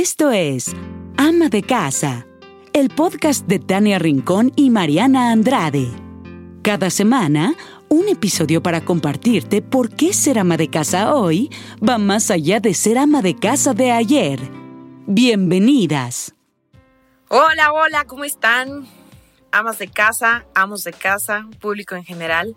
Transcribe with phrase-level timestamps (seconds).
[0.00, 0.76] Esto es
[1.16, 2.24] Ama de Casa,
[2.72, 5.88] el podcast de Tania Rincón y Mariana Andrade.
[6.62, 7.54] Cada semana,
[7.88, 11.50] un episodio para compartirte por qué ser ama de casa hoy
[11.82, 14.38] va más allá de ser ama de casa de ayer.
[15.08, 16.32] Bienvenidas.
[17.28, 18.86] Hola, hola, ¿cómo están?
[19.50, 22.54] Amas de casa, amos de casa, público en general.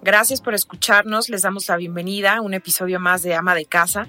[0.00, 4.08] Gracias por escucharnos, les damos la bienvenida a un episodio más de Ama de Casa,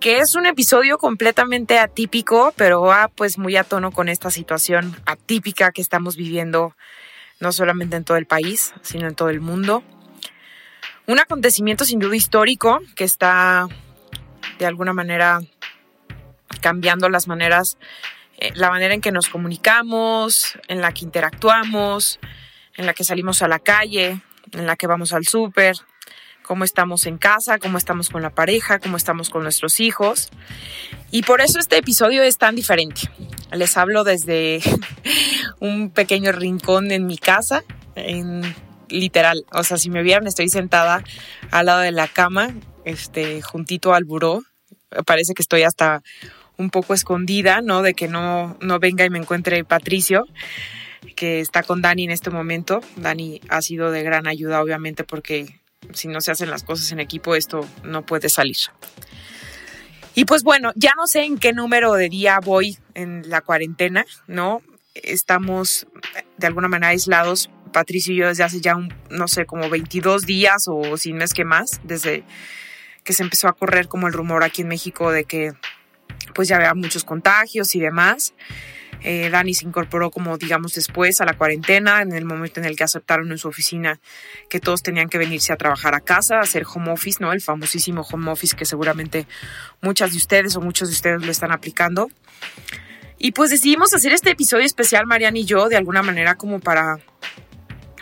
[0.00, 4.96] que es un episodio completamente atípico, pero va pues muy a tono con esta situación
[5.06, 6.76] atípica que estamos viviendo,
[7.40, 9.82] no solamente en todo el país, sino en todo el mundo.
[11.06, 13.66] Un acontecimiento sin duda histórico que está
[14.58, 15.40] de alguna manera
[16.60, 17.78] cambiando las maneras
[18.40, 22.20] eh, la manera en que nos comunicamos, en la que interactuamos,
[22.76, 24.20] en la que salimos a la calle,
[24.52, 25.76] en la que vamos al súper,
[26.48, 30.30] cómo estamos en casa, cómo estamos con la pareja, cómo estamos con nuestros hijos.
[31.10, 33.02] Y por eso este episodio es tan diferente.
[33.52, 34.60] Les hablo desde
[35.60, 37.64] un pequeño rincón en mi casa,
[37.96, 38.40] en
[38.88, 39.44] literal.
[39.52, 41.04] O sea, si me vieran, estoy sentada
[41.50, 42.54] al lado de la cama,
[42.86, 44.42] este, juntito al buró.
[45.04, 46.02] Parece que estoy hasta
[46.56, 47.82] un poco escondida, ¿no?
[47.82, 50.24] De que no, no venga y me encuentre Patricio,
[51.14, 52.80] que está con Dani en este momento.
[52.96, 55.58] Dani ha sido de gran ayuda, obviamente, porque
[55.92, 58.56] si no se hacen las cosas en equipo, esto no puede salir.
[60.14, 64.04] Y pues bueno, ya no sé en qué número de día voy en la cuarentena,
[64.26, 64.62] ¿no?
[64.94, 65.86] Estamos
[66.36, 70.26] de alguna manera aislados, Patricio y yo, desde hace ya, un, no sé, como 22
[70.26, 72.24] días o sin mes que más, desde
[73.04, 75.52] que se empezó a correr como el rumor aquí en México de que
[76.34, 78.34] pues ya había muchos contagios y demás.
[79.02, 82.76] Eh, Dani se incorporó como digamos después a la cuarentena, en el momento en el
[82.76, 84.00] que aceptaron en su oficina
[84.48, 87.32] que todos tenían que venirse a trabajar a casa, a hacer home office, ¿no?
[87.32, 89.26] El famosísimo home office que seguramente
[89.80, 92.08] muchas de ustedes o muchos de ustedes lo están aplicando.
[93.18, 97.00] Y pues decidimos hacer este episodio especial, Mariana y yo, de alguna manera como para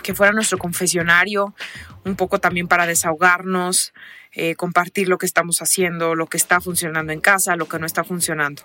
[0.02, 1.54] que fuera nuestro confesionario,
[2.04, 3.92] un poco también para desahogarnos,
[4.32, 7.86] eh, compartir lo que estamos haciendo, lo que está funcionando en casa, lo que no
[7.86, 8.62] está funcionando.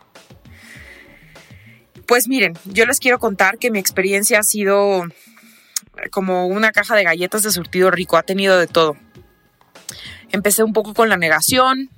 [2.11, 5.05] Pues miren, yo les quiero contar que mi experiencia ha sido
[6.11, 8.97] como una caja de galletas de surtido rico, ha tenido de todo.
[10.29, 11.89] Empecé un poco con la negación,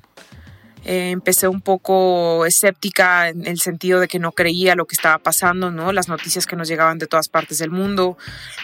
[0.86, 5.18] eh, empecé un poco escéptica en el sentido de que no creía lo que estaba
[5.18, 5.92] pasando, ¿no?
[5.92, 8.16] Las noticias que nos llegaban de todas partes del mundo,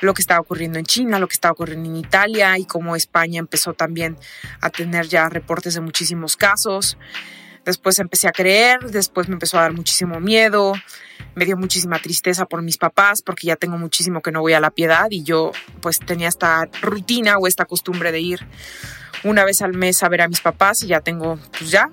[0.01, 3.39] lo que estaba ocurriendo en China, lo que estaba ocurriendo en Italia y cómo España
[3.39, 4.19] empezó también
[4.61, 6.95] a tener ya reportes de muchísimos casos.
[7.65, 10.73] Después empecé a creer, después me empezó a dar muchísimo miedo,
[11.35, 14.59] me dio muchísima tristeza por mis papás porque ya tengo muchísimo que no voy a
[14.59, 18.47] la piedad y yo pues tenía esta rutina o esta costumbre de ir
[19.23, 21.89] una vez al mes a ver a mis papás y ya tengo pues ya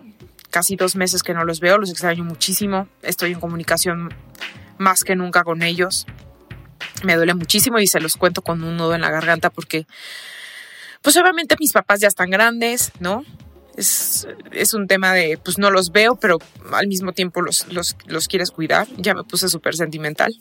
[0.50, 4.14] casi dos meses que no los veo, los extraño muchísimo, estoy en comunicación
[4.78, 6.06] más que nunca con ellos,
[7.04, 9.86] me duele muchísimo y se los cuento con un nudo en la garganta porque,
[11.02, 13.24] pues obviamente mis papás ya están grandes, ¿no?
[13.76, 16.38] Es, es un tema de, pues no los veo, pero
[16.72, 20.34] al mismo tiempo los, los, los quieres cuidar, ya me puse súper sentimental.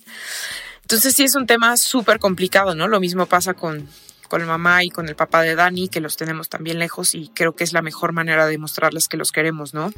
[0.82, 2.88] Entonces sí es un tema súper complicado, ¿no?
[2.88, 3.90] Lo mismo pasa con,
[4.28, 7.30] con la mamá y con el papá de Dani, que los tenemos también lejos y
[7.34, 9.92] creo que es la mejor manera de mostrarles que los queremos, ¿no?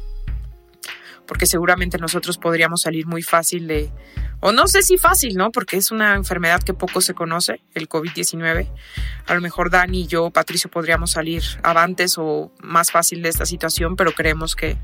[1.28, 3.92] Porque seguramente nosotros podríamos salir muy fácil de,
[4.40, 5.52] o no sé si fácil, ¿no?
[5.52, 8.68] Porque es una enfermedad que poco se conoce, el COVID-19.
[9.26, 13.46] A lo mejor Dani y yo, Patricio, podríamos salir avantes o más fácil de esta
[13.46, 14.78] situación, pero creemos que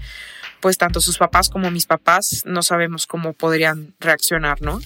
[0.61, 4.81] pues tanto sus papás como mis papás no sabemos cómo podrían reaccionar, ¿no?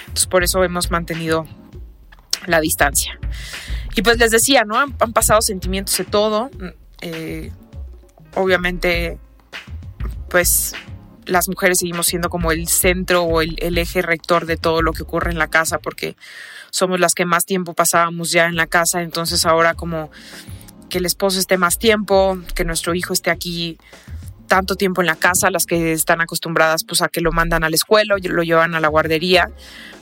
[0.00, 1.46] Entonces por eso hemos mantenido
[2.46, 3.18] la distancia.
[3.96, 4.78] Y pues les decía, ¿no?
[4.78, 6.50] Han, pasado sentimientos de todo.
[7.00, 7.52] Eh,
[8.34, 9.18] obviamente,
[10.28, 10.74] pues
[11.26, 15.02] las mujeres seguimos siendo como el centro o el, eje rector de todo lo que
[15.02, 16.16] ocurre en la casa porque
[16.70, 20.10] somos las que más tiempo pasábamos ya en la casa, entonces ahora como
[20.88, 23.78] que el esposo esté más tiempo, que nuestro hijo esté aquí
[24.46, 27.70] tanto tiempo en la casa, las que están acostumbradas pues a que lo mandan a
[27.70, 29.50] la escuela lo llevan a la guardería,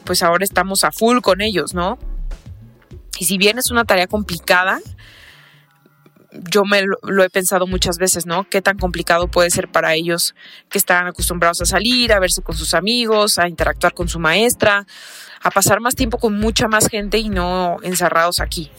[0.04, 1.98] pues ahora estamos a full con ellos, ¿no?
[3.18, 4.80] Y si bien es una tarea complicada,
[6.32, 8.48] yo me lo, he pensado muchas veces, ¿no?
[8.48, 10.34] Qué tan complicado puede ser para ellos
[10.68, 14.86] que están acostumbrados a salir, a verse con sus amigos, a interactuar con su maestra,
[15.42, 18.70] a pasar más tiempo con mucha más gente y no encerrados aquí.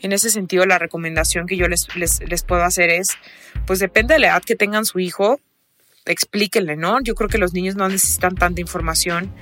[0.00, 3.10] En ese sentido, la recomendación que yo les, les, les puedo hacer es,
[3.66, 5.40] pues depende de la edad que tengan su hijo,
[6.06, 7.00] explíquenle, ¿no?
[7.02, 9.32] Yo creo que los niños no necesitan tanta información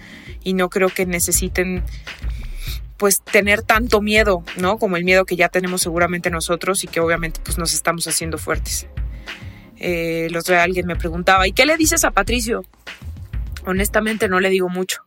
[0.42, 1.84] y no creo que necesiten
[2.98, 4.76] pues tener tanto miedo, ¿no?
[4.78, 8.38] Como el miedo que ya tenemos seguramente nosotros y que obviamente pues nos estamos haciendo
[8.38, 8.88] fuertes.
[9.76, 12.64] Eh, el alguien me preguntaba, ¿y qué le dices a Patricio?
[13.64, 15.04] Honestamente no le digo mucho.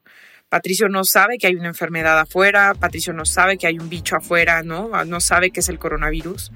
[0.48, 4.16] Patricio no sabe que hay una enfermedad afuera, Patricio no sabe que hay un bicho
[4.16, 4.90] afuera, ¿no?
[5.06, 6.52] No sabe que es el coronavirus.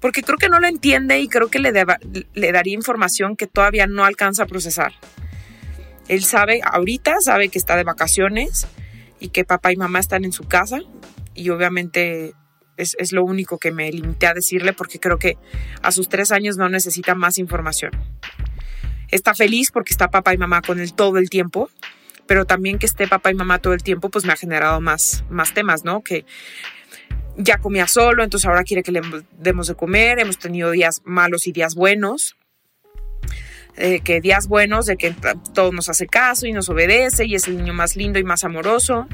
[0.00, 3.86] Porque creo que no lo entiende y creo que le, le daría información que todavía
[3.86, 4.92] no alcanza a procesar.
[6.08, 8.66] Él sabe, ahorita sabe que está de vacaciones
[9.24, 10.80] y que papá y mamá están en su casa
[11.34, 12.34] y obviamente
[12.76, 15.38] es, es, lo único que me limité a decirle porque creo que
[15.80, 17.92] a sus tres años no necesita más información.
[19.10, 21.70] Está feliz porque está papá y mamá con él todo el tiempo,
[22.26, 25.24] pero también que esté papá y mamá todo el tiempo pues me ha generado más,
[25.30, 26.02] más temas, ¿no?
[26.02, 26.26] Que
[27.38, 29.00] ya comía solo, entonces ahora quiere que le
[29.38, 32.36] demos de comer, hemos tenido días malos y días buenos,
[33.76, 35.14] eh, que días buenos, de que
[35.52, 38.44] todo nos hace caso y nos obedece y es el niño más lindo y más
[38.44, 39.08] amoroso,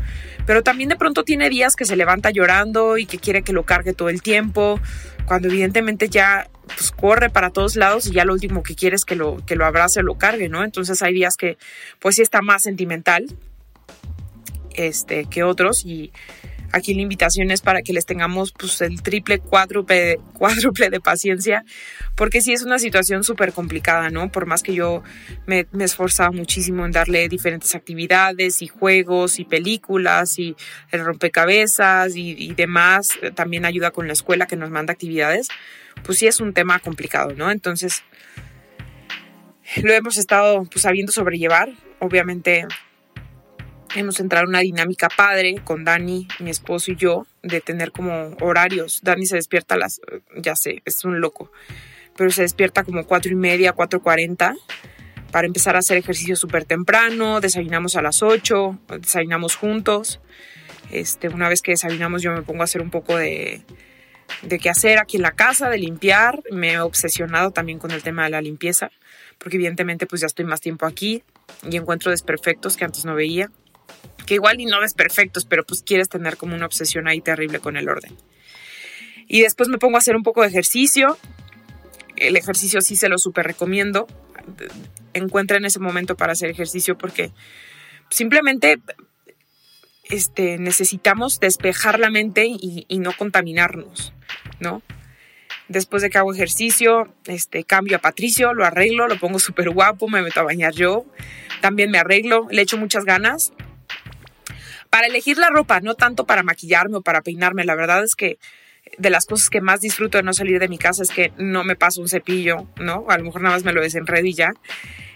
[0.47, 3.65] pero también de pronto tiene días que se levanta llorando y que quiere que lo
[3.65, 4.79] cargue todo el tiempo,
[5.25, 9.05] cuando evidentemente ya pues, corre para todos lados y ya lo último que quiere es
[9.05, 10.63] que lo, que lo abrace o lo cargue, ¿no?
[10.63, 11.57] Entonces hay días que
[11.99, 13.27] pues sí está más sentimental
[14.75, 16.13] este, que otros y
[16.73, 21.65] Aquí la invitación es para que les tengamos pues, el triple, cuádruple, cuádruple de paciencia,
[22.17, 24.31] porque sí es una situación súper complicada, ¿no?
[24.31, 25.03] Por más que yo
[25.47, 30.55] me, me esforzaba muchísimo en darle diferentes actividades y juegos y películas y
[30.93, 35.49] el rompecabezas y, y demás, también ayuda con la escuela que nos manda actividades,
[36.05, 37.51] pues sí es un tema complicado, ¿no?
[37.51, 38.05] Entonces,
[39.83, 41.71] lo hemos estado pues sabiendo sobrellevar.
[42.01, 42.67] Obviamente
[43.95, 48.37] hemos entrado en una dinámica padre con Dani, mi esposo y yo, de tener como
[48.41, 49.01] horarios.
[49.03, 50.01] Dani se despierta a las,
[50.37, 51.51] ya sé, es un loco,
[52.17, 54.55] pero se despierta como cuatro y media, cuatro cuarenta
[55.31, 57.41] para empezar a hacer ejercicio súper temprano.
[57.41, 60.21] Desayunamos a las ocho, desayunamos juntos.
[60.91, 63.63] Este, una vez que desayunamos yo me pongo a hacer un poco de,
[64.43, 66.43] de qué hacer aquí en la casa, de limpiar.
[66.51, 68.91] Me he obsesionado también con el tema de la limpieza,
[69.39, 71.23] porque evidentemente pues ya estoy más tiempo aquí
[71.71, 73.51] y encuentro desperfectos que antes no veía
[74.31, 77.59] que igual y no ves perfectos, pero pues quieres tener como una obsesión ahí terrible
[77.59, 78.17] con el orden.
[79.27, 81.19] Y después me pongo a hacer un poco de ejercicio.
[82.15, 84.07] El ejercicio sí se lo súper recomiendo.
[85.15, 87.33] Encuentren ese momento para hacer ejercicio porque
[88.09, 88.79] simplemente
[90.05, 94.13] este, necesitamos despejar la mente y, y, no contaminarnos,
[94.61, 94.81] ¿no?
[95.67, 100.07] Después de que hago ejercicio, este, cambio a Patricio, lo arreglo, lo pongo súper guapo,
[100.07, 101.05] me meto a bañar yo,
[101.61, 103.53] también me arreglo, le echo muchas ganas
[104.91, 107.65] para elegir la ropa, no tanto para maquillarme o para peinarme.
[107.65, 108.39] La verdad es que
[108.99, 111.65] de las cosas que más disfruto de no salir de mi casa es que no
[111.65, 113.07] me paso un cepillo, ¿no?
[113.09, 114.53] A lo mejor nada más me lo desenredo y ya.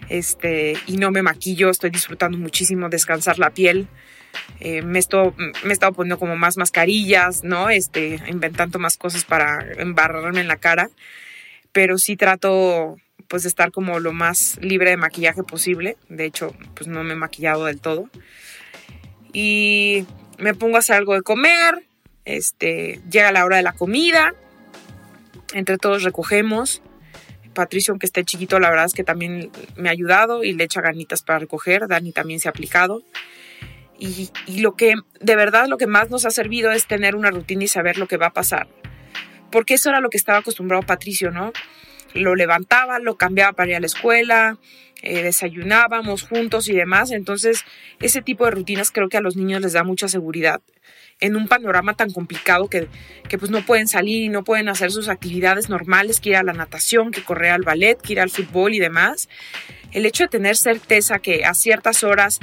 [0.07, 3.87] Este, y no me maquillo, estoy disfrutando muchísimo descansar la piel.
[4.59, 7.69] Eh, me, estoy, me he estado poniendo como más mascarillas, ¿no?
[7.69, 10.89] Este, inventando más cosas para embarrarme en la cara.
[11.71, 12.95] Pero sí trato
[13.27, 15.97] pues de estar como lo más libre de maquillaje posible.
[16.07, 18.09] De hecho, pues no me he maquillado del todo
[19.37, 20.05] y
[20.37, 21.83] me pongo a hacer algo de comer,
[22.23, 24.33] este, llega la hora de la comida,
[25.53, 26.81] entre todos recogemos.
[27.53, 30.79] Patricio, aunque esté chiquito, la verdad es que también me ha ayudado y le echa
[30.79, 31.89] ganitas para recoger.
[31.89, 33.03] Dani también se ha aplicado.
[33.99, 37.29] Y, y, lo que, de verdad, lo que más nos ha servido es tener una
[37.29, 38.69] rutina y saber lo que va a pasar.
[39.51, 41.51] Porque eso era lo que estaba acostumbrado Patricio, ¿no?
[42.13, 44.57] Lo levantaba, lo cambiaba para ir a la escuela,
[45.01, 47.11] eh, desayunábamos juntos y demás.
[47.11, 47.63] Entonces,
[48.01, 50.61] ese tipo de rutinas creo que a los niños les da mucha seguridad
[51.21, 52.87] en un panorama tan complicado que,
[53.29, 56.43] que pues no pueden salir y no pueden hacer sus actividades normales, que ir a
[56.43, 59.29] la natación, que correr al ballet, que ir al fútbol y demás.
[59.91, 62.41] El hecho de tener certeza que a ciertas horas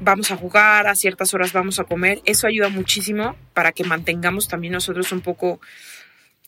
[0.00, 4.48] vamos a jugar, a ciertas horas vamos a comer, eso ayuda muchísimo para que mantengamos
[4.48, 5.60] también nosotros un poco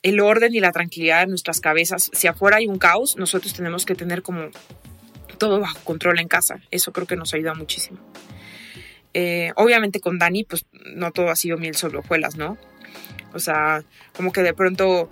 [0.03, 2.11] el orden y la tranquilidad en nuestras cabezas.
[2.13, 4.51] Si afuera hay un caos, nosotros tenemos que tener como
[5.37, 6.61] todo bajo control en casa.
[6.71, 7.99] Eso creo que nos ayuda muchísimo.
[9.14, 12.59] Eh, obviamente con Dani, pues no todo ha sido miel sobre hojuelas, ¿no?
[13.33, 13.83] O sea,
[14.14, 15.09] como que de pronto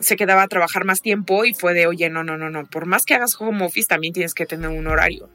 [0.00, 2.86] se quedaba a trabajar más tiempo y fue de, oye, no, no, no, no, por
[2.86, 5.28] más que hagas home office, también tienes que tener un horario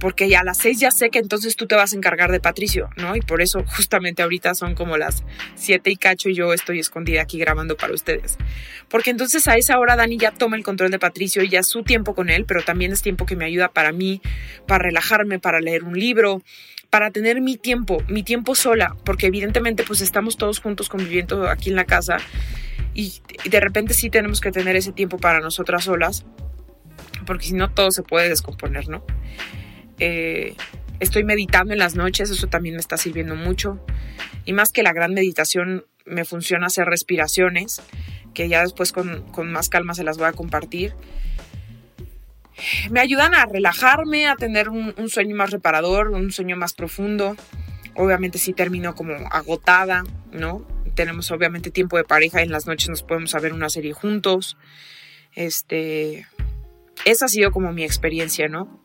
[0.00, 2.88] porque a las seis ya sé que entonces tú te vas a encargar de Patricio,
[2.96, 3.16] ¿no?
[3.16, 5.24] Y por eso justamente ahorita son como las
[5.54, 8.36] siete y cacho y yo estoy escondida aquí grabando para ustedes.
[8.88, 11.82] Porque entonces a esa hora Dani ya toma el control de Patricio y ya su
[11.82, 14.20] tiempo con él, pero también es tiempo que me ayuda para mí,
[14.66, 16.42] para relajarme, para leer un libro,
[16.90, 21.70] para tener mi tiempo, mi tiempo sola, porque evidentemente pues estamos todos juntos conviviendo aquí
[21.70, 22.18] en la casa
[22.94, 26.24] y de repente sí tenemos que tener ese tiempo para nosotras solas,
[27.26, 29.04] porque si no todo se puede descomponer, ¿no?
[29.98, 30.54] Eh,
[31.00, 33.84] estoy meditando en las noches, eso también me está sirviendo mucho.
[34.44, 37.82] Y más que la gran meditación, me funciona hacer respiraciones,
[38.34, 40.94] que ya después con, con más calma se las voy a compartir.
[42.90, 47.36] me ayudan a relajarme, a tener un, un sueño más reparador, un sueño más profundo.
[47.94, 50.66] Obviamente sí termino como agotada, ¿no?
[50.94, 54.56] Tenemos obviamente tiempo de pareja, en las noches nos podemos ver una serie juntos.
[55.34, 56.26] Este,
[57.04, 58.82] esa ha sido como mi experiencia, ¿no?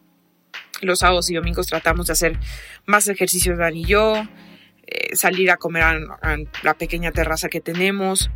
[0.84, 2.40] Los sábados y domingos tratamos de hacer
[2.86, 4.16] más ejercicios Dan y yo,
[4.86, 8.30] eh, salir a comer a, a la pequeña terraza que tenemos.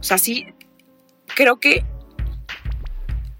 [0.00, 0.46] O sea, sí,
[1.34, 1.84] creo que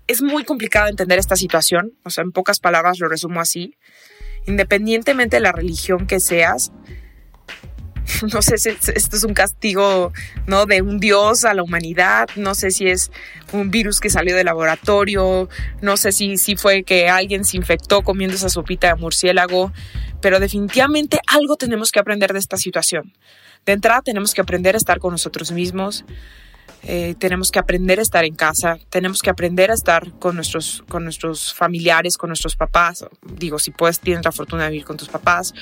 [0.09, 3.77] es muy complicado entender esta situación, o sea, en pocas palabras lo resumo así.
[4.47, 6.73] Independientemente de la religión que seas,
[8.33, 10.13] no sé si esto es un castigo,
[10.47, 10.67] ¿no?
[10.67, 13.11] De un dios a la humanidad, no sé si es
[13.53, 15.49] un virus que salió del laboratorio,
[15.81, 19.73] no sé si, si fue que alguien se infectó comiendo esa sopita de murciélago,
[20.21, 23.13] pero definitivamente algo tenemos que aprender de esta situación.
[23.67, 26.05] De entrada tenemos que aprender a estar con nosotros mismos,
[26.85, 30.85] eh, tenemos que aprender a estar en casa, tenemos que aprender a estar con nuestros,
[30.89, 33.05] con nuestros familiares, con nuestros papás.
[33.23, 35.55] Digo, si puedes, tienes la fortuna de vivir con tus papás,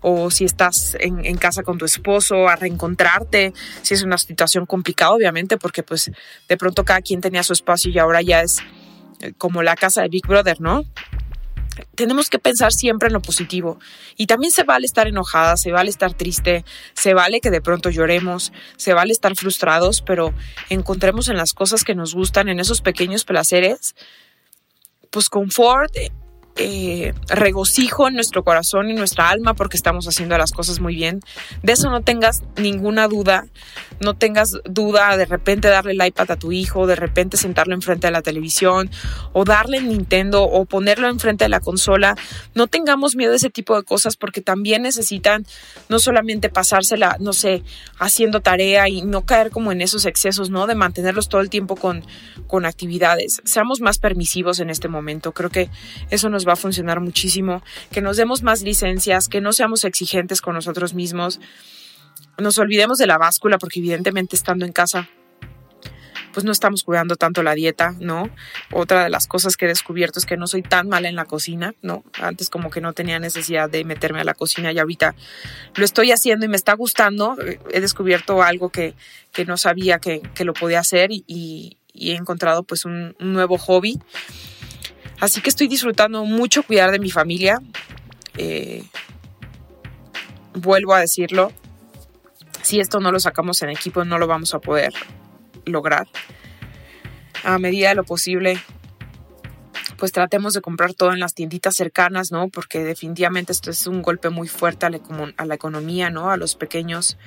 [0.00, 4.66] o si estás en, en, casa con tu esposo, a reencontrarte, si es una situación
[4.66, 6.10] complicada, obviamente, porque pues
[6.48, 8.58] de pronto cada quien tenía su espacio y ahora ya es
[9.20, 10.84] eh, como la casa de Big Brother, ¿no?
[11.94, 13.78] Tenemos que pensar siempre en lo positivo.
[14.16, 16.64] Y también se vale estar enojada, se vale estar triste,
[16.94, 20.34] se vale que de pronto lloremos, se vale estar frustrados, pero
[20.68, 23.94] encontremos en las cosas que nos gustan, en esos pequeños placeres,
[25.10, 25.92] pues confort,
[26.58, 31.20] eh, regocijo en nuestro corazón y nuestra alma porque estamos haciendo las cosas muy bien.
[31.62, 33.46] De eso no tengas ninguna duda.
[34.00, 38.06] No tengas duda de repente darle el iPad a tu hijo, de repente sentarlo enfrente
[38.06, 38.90] de la televisión
[39.32, 42.16] o darle el Nintendo o ponerlo enfrente de la consola.
[42.54, 45.46] No tengamos miedo de ese tipo de cosas porque también necesitan
[45.88, 47.62] no solamente pasársela, no sé,
[47.98, 50.66] haciendo tarea y no caer como en esos excesos, ¿no?
[50.66, 52.04] De mantenerlos todo el tiempo con,
[52.46, 53.40] con actividades.
[53.44, 55.32] Seamos más permisivos en este momento.
[55.32, 55.70] Creo que
[56.10, 60.40] eso nos va a funcionar muchísimo, que nos demos más licencias, que no seamos exigentes
[60.40, 61.40] con nosotros mismos,
[62.38, 65.08] nos olvidemos de la báscula porque evidentemente estando en casa
[66.32, 68.28] pues no estamos cuidando tanto la dieta, ¿no?
[68.70, 71.24] Otra de las cosas que he descubierto es que no soy tan mala en la
[71.24, 72.04] cocina, ¿no?
[72.20, 75.14] Antes como que no tenía necesidad de meterme a la cocina y ahorita
[75.76, 77.38] lo estoy haciendo y me está gustando.
[77.70, 78.94] He descubierto algo que,
[79.32, 83.56] que no sabía que, que, lo podía hacer y, he encontrado pues un, un nuevo
[83.56, 83.98] hobby
[85.20, 87.60] Así que estoy disfrutando mucho cuidar de mi familia.
[88.36, 88.84] Eh,
[90.54, 91.52] vuelvo a decirlo,
[92.66, 94.92] si esto no lo sacamos en equipo no lo vamos a poder
[95.64, 96.08] lograr.
[97.44, 98.60] A medida de lo posible,
[99.96, 102.48] pues tratemos de comprar todo en las tienditas cercanas, ¿no?
[102.48, 104.98] Porque definitivamente esto es un golpe muy fuerte a la,
[105.36, 106.28] a la economía, ¿no?
[106.32, 107.18] A los pequeños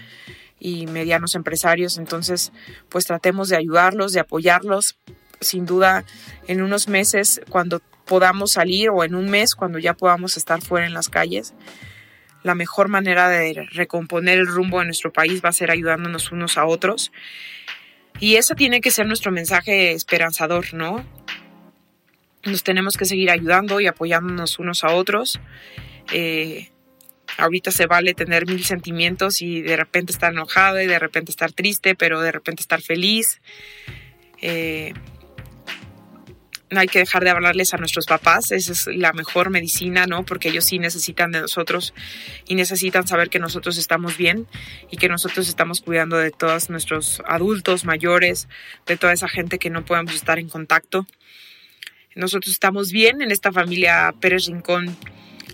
[0.60, 1.98] y medianos empresarios.
[1.98, 2.51] Entonces,
[2.89, 4.98] pues tratemos de ayudarlos, de apoyarlos
[5.39, 6.03] sin duda
[6.48, 10.86] en unos meses cuando podamos salir o en un mes cuando ya podamos estar fuera
[10.86, 11.53] en las calles,
[12.43, 16.58] la mejor manera de recomponer el rumbo de nuestro país va a ser ayudándonos unos
[16.58, 17.12] a otros.
[18.19, 21.05] Y ese tiene que ser nuestro mensaje esperanzador, ¿no?
[22.43, 25.39] Nos tenemos que seguir ayudando y apoyándonos unos a otros.
[26.12, 26.69] Eh,
[27.38, 31.51] ahorita se vale tener mil sentimientos y de repente estar enojado y de repente estar
[31.51, 33.41] triste, pero de repente estar feliz.
[34.41, 34.93] Eh,
[36.78, 40.24] hay que dejar de hablarles a nuestros papás, esa es la mejor medicina, ¿no?
[40.24, 41.94] Porque ellos sí necesitan de nosotros
[42.48, 44.48] y necesitan saber que nosotros estamos bien
[44.92, 48.48] y que nosotros estamos cuidando de todos nuestros adultos mayores,
[48.86, 51.08] de toda esa gente que no podemos estar en contacto.
[52.16, 54.96] Nosotros estamos bien en esta familia Pérez Rincón,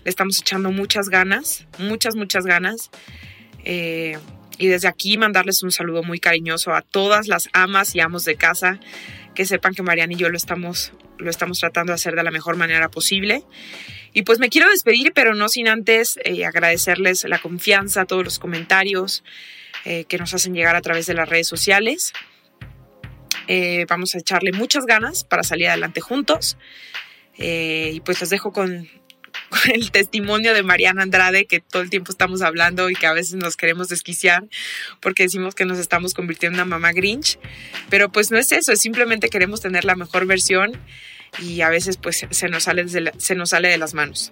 [0.04, 2.90] le estamos echando muchas ganas, muchas, muchas ganas.
[3.64, 4.18] Eh,
[4.58, 8.36] y desde aquí mandarles un saludo muy cariñoso a todas las amas y amos de
[8.36, 8.80] casa
[9.34, 12.32] que sepan que Mariana y yo lo estamos lo estamos tratando de hacer de la
[12.32, 13.44] mejor manera posible.
[14.14, 18.40] Y pues me quiero despedir, pero no sin antes eh, agradecerles la confianza, todos los
[18.40, 19.24] comentarios
[19.84, 22.14] eh, que nos hacen llegar a través de las redes sociales.
[23.48, 26.58] Eh, vamos a echarle muchas ganas para salir adelante juntos.
[27.38, 28.90] Y pues los dejo con
[29.74, 33.36] el testimonio de Mariana Andrade, que todo el tiempo estamos hablando y que a veces
[33.36, 34.46] nos queremos desquiciar
[35.00, 37.40] porque decimos que nos estamos convirtiendo en una mamá Grinch.
[37.90, 40.74] Pero pues no es eso, es simplemente queremos tener la mejor versión
[41.40, 44.32] y a veces pues se nos sale se nos sale de las manos.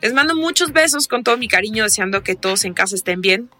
[0.00, 3.50] Les mando muchos besos con todo mi cariño, deseando que todos en casa estén bien.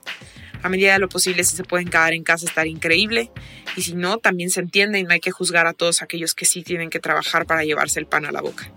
[0.62, 3.30] A medida de lo posible, si se pueden quedar en casa, estar increíble.
[3.76, 6.46] Y si no, también se entiende y no hay que juzgar a todos aquellos que
[6.46, 8.72] sí tienen que trabajar para llevarse el pan a la boca.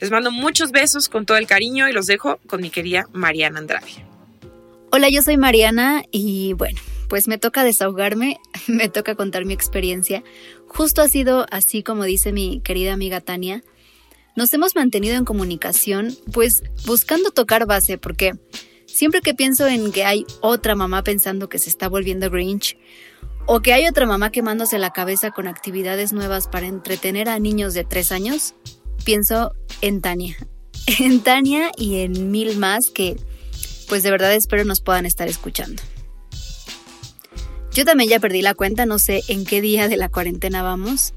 [0.00, 3.58] Les mando muchos besos con todo el cariño y los dejo con mi querida Mariana
[3.58, 4.04] Andrade.
[4.90, 10.22] Hola, yo soy Mariana y bueno, pues me toca desahogarme, me toca contar mi experiencia.
[10.68, 13.62] Justo ha sido así como dice mi querida amiga Tania.
[14.36, 18.32] nos hemos mantenido en comunicación, pues buscando tocar base, porque
[18.86, 22.76] siempre que pienso en que hay otra mamá pensando que se está volviendo Grinch,
[23.46, 27.74] o que hay otra mamá quemándose la cabeza con actividades nuevas para entretener a niños
[27.74, 28.54] de tres años,
[29.04, 30.36] pienso en Tania.
[30.98, 33.16] En Tania y en mil más que,
[33.88, 35.82] pues de verdad espero nos puedan estar escuchando.
[37.72, 41.14] Yo también ya perdí la cuenta, no sé en qué día de la cuarentena vamos,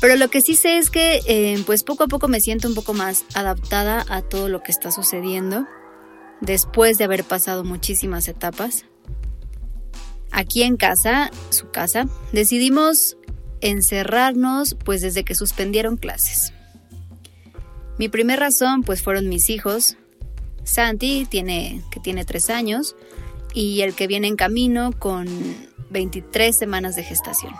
[0.00, 2.74] pero lo que sí sé es que eh, pues poco a poco me siento un
[2.74, 5.66] poco más adaptada a todo lo que está sucediendo
[6.42, 8.84] después de haber pasado muchísimas etapas.
[10.30, 13.16] Aquí en casa, su casa, decidimos
[13.62, 16.52] encerrarnos pues desde que suspendieron clases.
[17.98, 19.96] Mi primera razón pues fueron mis hijos.
[20.64, 22.96] Santi tiene que tiene tres años
[23.52, 25.28] y el que viene en camino con
[25.90, 27.54] 23 semanas de gestación.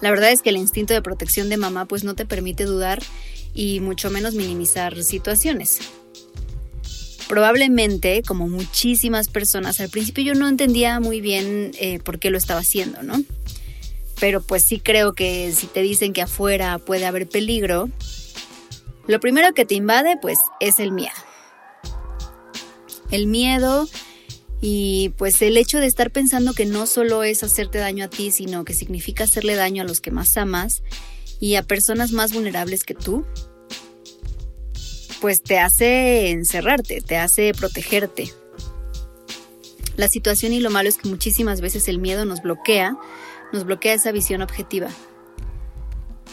[0.00, 3.02] La verdad es que el instinto de protección de mamá pues no te permite dudar
[3.54, 5.80] y mucho menos minimizar situaciones.
[7.28, 12.38] Probablemente, como muchísimas personas, al principio yo no entendía muy bien eh, por qué lo
[12.38, 13.22] estaba haciendo, ¿no?
[14.18, 17.88] Pero pues sí creo que si te dicen que afuera puede haber peligro,
[19.06, 21.14] lo primero que te invade pues es el miedo.
[23.10, 23.88] El miedo
[24.60, 28.30] y pues el hecho de estar pensando que no solo es hacerte daño a ti,
[28.30, 30.82] sino que significa hacerle daño a los que más amas
[31.40, 33.24] y a personas más vulnerables que tú,
[35.20, 38.32] pues te hace encerrarte, te hace protegerte.
[39.96, 42.96] La situación y lo malo es que muchísimas veces el miedo nos bloquea,
[43.52, 44.88] nos bloquea esa visión objetiva.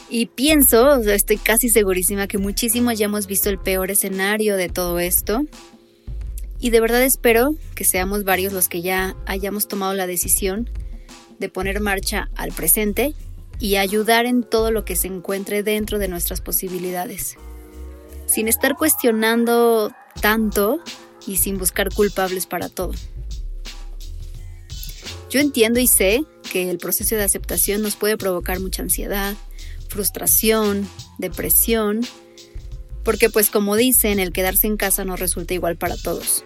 [0.09, 4.99] Y pienso, estoy casi segurísima que muchísimos ya hemos visto el peor escenario de todo
[4.99, 5.41] esto
[6.59, 10.69] y de verdad espero que seamos varios los que ya hayamos tomado la decisión
[11.39, 13.13] de poner marcha al presente
[13.59, 17.35] y ayudar en todo lo que se encuentre dentro de nuestras posibilidades,
[18.25, 20.79] sin estar cuestionando tanto
[21.27, 22.93] y sin buscar culpables para todo.
[25.29, 29.35] Yo entiendo y sé que el proceso de aceptación nos puede provocar mucha ansiedad,
[29.97, 32.01] frustración, depresión,
[33.03, 36.45] porque pues como dicen, el quedarse en casa no resulta igual para todos.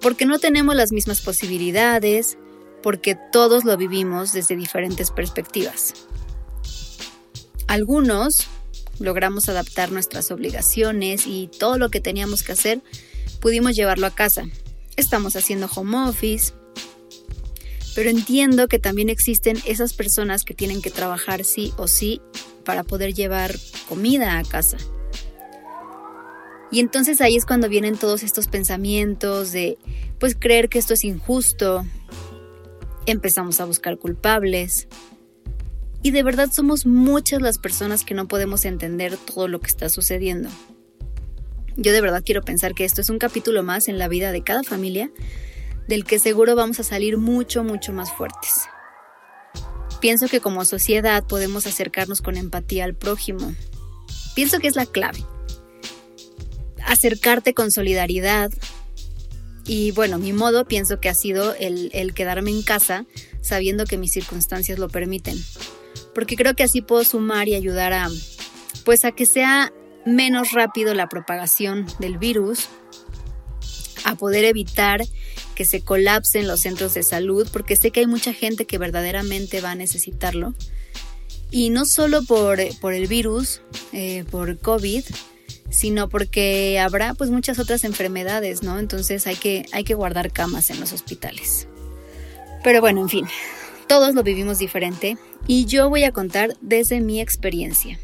[0.00, 2.38] Porque no tenemos las mismas posibilidades,
[2.80, 5.94] porque todos lo vivimos desde diferentes perspectivas.
[7.66, 8.46] Algunos
[9.00, 12.82] logramos adaptar nuestras obligaciones y todo lo que teníamos que hacer
[13.40, 14.44] pudimos llevarlo a casa.
[14.94, 16.52] Estamos haciendo home office,
[17.98, 22.20] pero entiendo que también existen esas personas que tienen que trabajar sí o sí
[22.64, 23.56] para poder llevar
[23.88, 24.76] comida a casa.
[26.70, 29.78] Y entonces ahí es cuando vienen todos estos pensamientos de,
[30.20, 31.84] pues, creer que esto es injusto.
[33.06, 34.86] Empezamos a buscar culpables.
[36.00, 39.88] Y de verdad somos muchas las personas que no podemos entender todo lo que está
[39.88, 40.50] sucediendo.
[41.76, 44.42] Yo de verdad quiero pensar que esto es un capítulo más en la vida de
[44.42, 45.10] cada familia,
[45.88, 48.62] del que seguro vamos a salir mucho, mucho más fuertes.
[50.00, 53.52] Pienso que como sociedad podemos acercarnos con empatía al prójimo.
[54.36, 55.18] Pienso que es la clave
[56.88, 58.50] acercarte con solidaridad.
[59.66, 63.04] Y bueno, mi modo pienso que ha sido el, quedarme en casa
[63.42, 65.38] sabiendo que mis circunstancias lo permiten.
[66.14, 68.08] Porque creo que así puedo sumar y ayudar a,
[68.84, 69.72] pues a que sea
[70.06, 72.68] menos rápido la propagación del virus,
[74.04, 75.04] a poder evitar
[75.58, 79.60] que se colapsen los centros de salud, porque sé que hay mucha gente que verdaderamente
[79.60, 80.54] va a necesitarlo.
[81.50, 83.60] Y no solo por, por el virus,
[83.92, 85.02] eh, por COVID,
[85.68, 88.78] sino porque habrá pues muchas otras enfermedades, ¿no?
[88.78, 91.66] Entonces hay que, hay que guardar camas en los hospitales.
[92.62, 93.26] Pero bueno, en fin,
[93.88, 95.18] todos lo vivimos diferente
[95.48, 97.98] y yo voy a contar desde mi experiencia,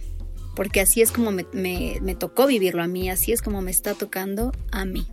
[0.56, 3.94] porque así es como me, me tocó vivirlo a mí, así es como me está
[3.94, 5.06] tocando a mí.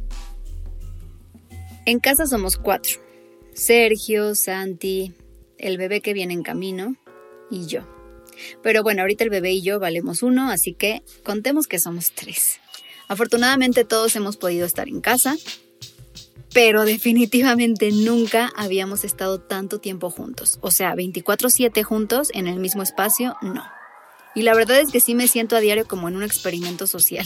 [1.86, 3.00] En casa somos cuatro,
[3.56, 5.14] Sergio, Santi,
[5.58, 6.96] el bebé que viene en camino
[7.50, 7.88] y yo.
[8.62, 12.60] Pero bueno, ahorita el bebé y yo valemos uno, así que contemos que somos tres.
[13.08, 15.36] Afortunadamente todos hemos podido estar en casa,
[16.54, 20.60] pero definitivamente nunca habíamos estado tanto tiempo juntos.
[20.62, 23.64] O sea, 24/7 juntos en el mismo espacio, no.
[24.36, 27.26] Y la verdad es que sí me siento a diario como en un experimento social.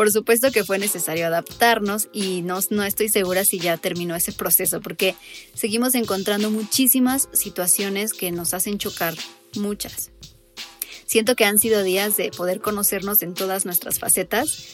[0.00, 4.32] Por supuesto que fue necesario adaptarnos y no, no, estoy segura si ya terminó ese
[4.32, 5.14] proceso porque
[5.52, 9.12] seguimos encontrando muchísimas situaciones que nos hacen chocar
[9.56, 10.10] muchas.
[11.04, 14.68] Siento que han sido días de poder conocernos en todas nuestras facetas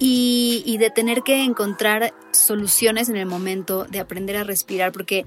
[0.00, 5.24] y, de tener que encontrar soluciones en el momento, de aprender a respirar, porque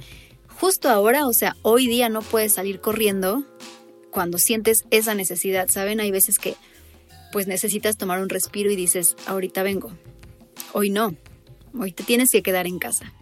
[0.50, 3.46] justo ahora, o sea, hoy día no puedes salir corriendo
[4.12, 6.02] cuando sientes esa necesidad, ¿saben?
[6.02, 6.58] Hay veces que
[7.32, 9.92] pues necesitas tomar un respiro y dices, ahorita vengo.
[10.74, 11.16] Hoy no,
[11.78, 13.14] hoy te tienes que quedar en casa.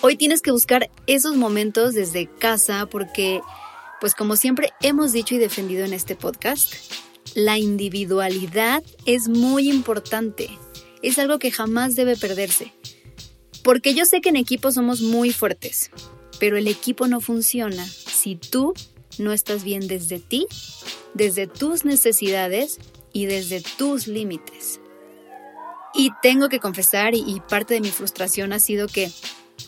[0.00, 3.40] Hoy tienes que buscar esos momentos desde casa porque,
[4.00, 6.74] pues como siempre hemos dicho y defendido en este podcast,
[7.34, 10.50] la individualidad es muy importante.
[11.02, 12.72] Es algo que jamás debe perderse.
[13.62, 15.90] Porque yo sé que en equipo somos muy fuertes,
[16.38, 18.74] pero el equipo no funciona si tú
[19.18, 20.46] no estás bien desde ti,
[21.14, 22.78] desde tus necesidades
[23.12, 24.80] y desde tus límites.
[25.94, 29.10] Y tengo que confesar, y, parte de mi frustración ha sido que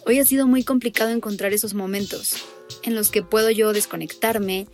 [0.05, 2.35] hoy ha sido muy complicado encontrar esos momentos
[2.83, 4.67] en los que puedo yo desconectarme,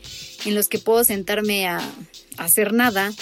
[0.46, 1.80] en los que puedo sentarme a
[2.38, 3.12] hacer nada,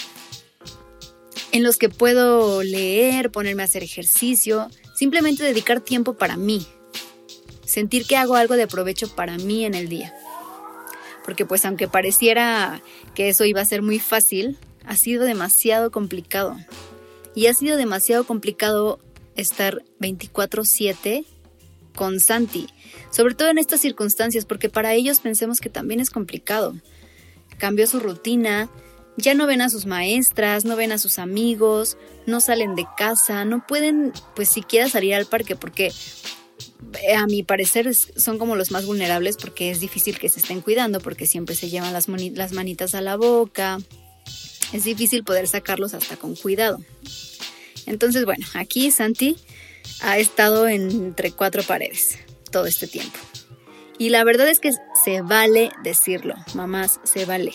[1.53, 4.69] en los que puedo leer, ponerme a hacer ejercicio,
[5.01, 6.67] Simplemente dedicar tiempo para mí.
[7.65, 10.15] Sentir que hago algo de provecho para mí en el día.
[11.31, 12.83] Porque pues aunque pareciera
[13.15, 16.57] que eso iba a ser muy fácil, ha sido demasiado complicado.
[17.37, 18.99] Y ha sido demasiado complicado
[19.37, 21.25] estar 24/7
[21.95, 22.67] con Santi,
[23.13, 26.75] sobre todo en estas circunstancias, porque para ellos pensemos que también es complicado.
[27.59, 28.69] Cambió su rutina,
[29.17, 33.45] ya no ven a sus maestras, no ven a sus amigos, no salen de casa,
[33.45, 35.93] no pueden pues siquiera salir al parque porque
[37.17, 41.01] a mi parecer son como los más vulnerables porque es difícil que se estén cuidando
[41.01, 43.79] porque siempre se llevan las, manitas a la boca.
[44.73, 46.79] Es difícil poder sacarlos hasta con cuidado.
[47.87, 49.37] Entonces, bueno, aquí Santi
[50.01, 52.19] ha estado entre cuatro paredes
[52.51, 53.19] todo este tiempo.
[53.99, 54.73] Y la verdad es que
[55.05, 57.53] se vale decirlo, mamás, se vale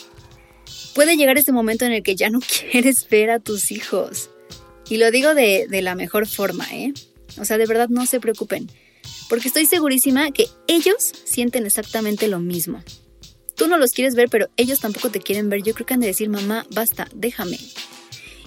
[0.96, 2.39] puede llegar ese momento en el que ya no
[2.72, 4.32] quieres ver a tus hijos.
[4.89, 6.94] Y lo digo de, la mejor forma, ¿eh?
[7.38, 8.72] O sea, de verdad no se preocupen,
[9.30, 12.84] porque estoy segurísima que ellos sienten exactamente lo mismo.
[13.56, 15.63] Tú no los quieres ver, pero ellos tampoco te quieren ver.
[15.63, 17.58] Yo creo que han de decir, mamá, basta, déjame.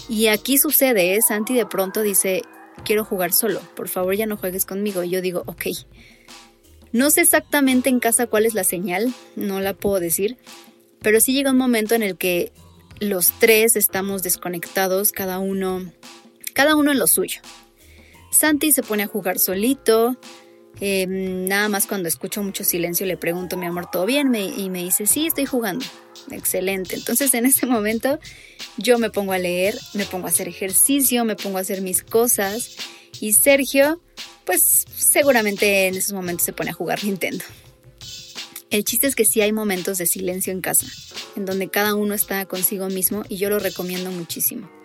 [0.08, 1.22] Y aquí sucede, ¿eh?
[1.22, 2.42] Santi de pronto dice,
[2.84, 5.02] quiero jugar solo, por favor ya no juegues conmigo.
[5.02, 5.66] Y yo digo, ok.
[6.92, 10.38] No sé exactamente en casa cuál es la señal, no la puedo decir,
[11.00, 12.52] pero sí llega un momento en el que
[12.98, 15.92] los tres estamos desconectados, cada uno,
[16.54, 17.40] cada uno en lo suyo.
[18.30, 20.16] Santi se pone a jugar solito.
[20.80, 24.34] Em, nada más cuando escucho mucho silencio le pregunto, mi amor, ¿todo bien?
[24.34, 25.84] y me dice, sí, estoy jugando.
[26.30, 26.96] Excelente.
[26.96, 28.18] Entonces en ese momento
[28.76, 32.02] yo me pongo a leer, me pongo a hacer ejercicio, me pongo a hacer mis
[32.02, 32.76] cosas.
[33.20, 34.00] Y Sergio,
[34.44, 37.44] pues seguramente en esos momentos se pone a jugar Nintendo.
[38.70, 40.86] El chiste es que sí hay momentos de silencio en casa,
[41.36, 44.77] en donde cada uno está consigo mismo y yo lo recomiendo muchísimo.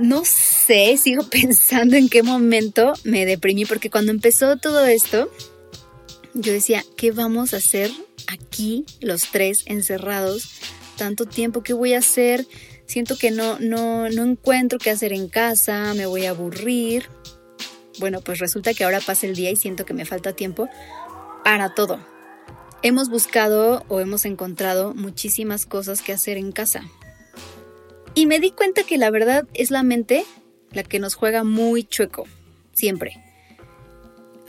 [0.00, 5.30] No sé, sigo pensando en qué momento me deprimí, porque cuando empezó todo esto,
[6.32, 7.90] yo decía, ¿qué vamos a hacer
[8.26, 10.48] aquí los tres encerrados
[10.96, 11.62] tanto tiempo?
[11.62, 12.46] ¿Qué voy a hacer?
[12.86, 17.08] Siento que no, no, no encuentro qué hacer en casa, me voy a aburrir.
[17.98, 20.68] Bueno, pues resulta que ahora pasa el día y siento que me falta tiempo
[21.44, 22.00] para todo.
[22.82, 26.84] Hemos buscado o hemos encontrado muchísimas cosas que hacer en casa.
[28.14, 30.24] Y me di cuenta que la verdad es la mente
[30.72, 32.26] la que nos juega muy chueco,
[32.72, 33.16] siempre.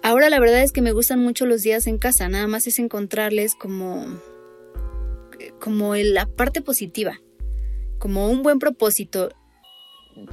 [0.03, 2.79] Ahora la verdad es que me gustan mucho los días en casa, nada más es
[2.79, 4.19] encontrarles como
[5.59, 7.21] como la parte positiva,
[7.99, 9.29] como un buen propósito.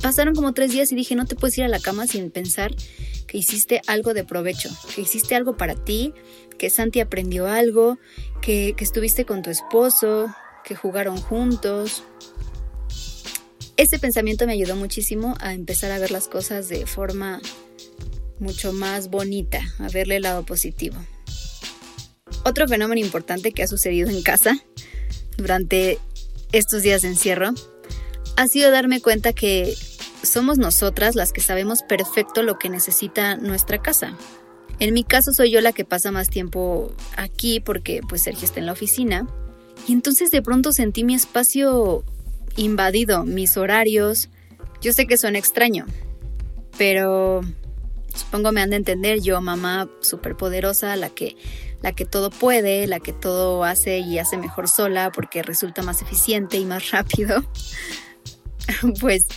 [0.02, 2.74] Pasaron como tres días y dije, no te puedes ir a la cama sin pensar
[3.26, 6.12] que hiciste algo de provecho, que hiciste algo para ti,
[6.58, 7.98] que Santi aprendió algo,
[8.40, 12.02] que, estuviste con tu esposo, que jugaron juntos.
[13.78, 17.40] Este pensamiento me ayudó muchísimo a empezar a ver las cosas de forma
[18.40, 20.96] mucho más bonita, a verle el lado positivo.
[22.44, 24.58] Otro fenómeno importante que ha sucedido en casa
[25.36, 26.00] durante
[26.50, 27.52] estos días de encierro
[28.36, 29.76] ha sido darme cuenta que
[30.24, 34.18] somos nosotras las que sabemos perfecto lo que necesita nuestra casa.
[34.80, 38.58] En mi caso soy yo la que pasa más tiempo aquí porque pues Sergio está
[38.58, 39.28] en la oficina.
[39.86, 42.04] Y entonces de pronto sentí mi espacio
[42.56, 44.28] invadido, mis horarios.
[44.80, 45.86] Yo sé que suena extraño,
[46.76, 47.40] pero
[48.14, 51.36] supongo me han de entender yo, mamá superpoderosa, la que
[51.80, 56.02] la que todo puede, la que todo hace y hace mejor sola porque resulta más
[56.02, 57.44] eficiente y más rápido.
[59.00, 59.28] pues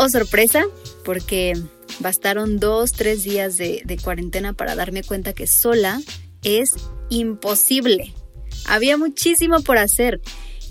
[0.00, 0.64] Oh, sorpresa,
[1.04, 1.54] porque
[1.98, 6.00] bastaron dos, tres días de, cuarentena para darme cuenta que sola
[6.44, 6.76] es
[7.08, 8.14] imposible.
[8.64, 10.20] Había muchísimo por hacer.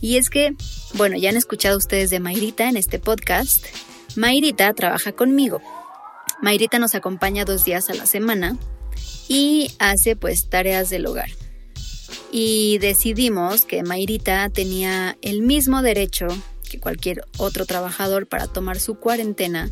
[0.01, 0.55] Y es que,
[0.93, 3.65] bueno, ya han escuchado ustedes de Mayrita en este podcast.
[4.15, 5.61] Mayrita trabaja conmigo.
[6.41, 8.57] Mayrita nos acompaña dos días a la semana
[9.27, 11.29] y hace pues tareas del hogar.
[12.31, 16.27] y decidimos que Mayrita tenía el mismo derecho
[16.69, 19.69] que cualquier otro trabajador para tomar su cuarentena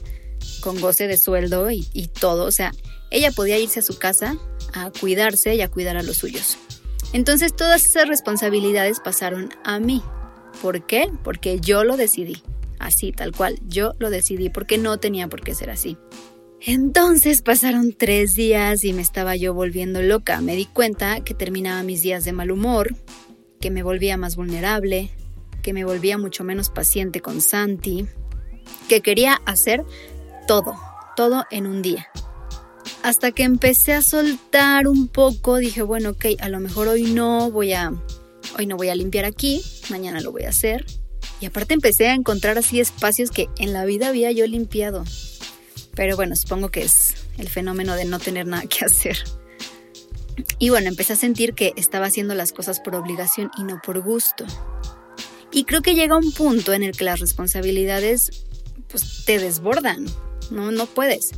[0.62, 2.46] con goce de sueldo y, y todo.
[2.46, 2.74] O sea,
[3.12, 4.38] ella podía irse a su casa
[4.74, 6.58] a cuidarse y a cuidar a los suyos.
[7.14, 10.02] Entonces todas esas responsabilidades pasaron a mí.
[10.62, 11.10] ¿Por qué?
[11.24, 12.42] Porque yo lo decidí.
[12.80, 13.60] Así, tal cual.
[13.68, 15.98] Yo lo decidí porque no tenía por qué ser así.
[16.62, 20.42] Entonces pasaron tres días y me estaba yo volviendo loca.
[20.42, 22.96] Me di cuenta que terminaba mis días de mal humor,
[23.60, 25.12] que me volvía más vulnerable,
[25.62, 28.08] que me volvía mucho menos paciente con Santi,
[28.88, 29.84] que quería hacer
[30.48, 30.76] todo,
[31.16, 32.08] todo en un día.
[33.04, 37.52] Hasta que empecé a soltar un poco, dije, bueno, ok, a lo mejor hoy no
[37.52, 37.94] voy a,
[38.58, 40.86] hoy no voy a limpiar aquí, mañana lo voy a hacer.
[41.40, 45.04] Y aparte empecé a encontrar así espacios que en la vida había yo limpiado.
[45.96, 49.18] Pero bueno, supongo que es el fenómeno de no tener nada que hacer.
[50.60, 54.02] Y bueno, empecé a sentir que estaba haciendo las cosas por obligación y no por
[54.02, 54.46] gusto.
[55.52, 58.46] Y creo que llega un punto en el que las responsabilidades
[58.90, 60.06] pues te desbordan,
[60.52, 61.32] no no puedes.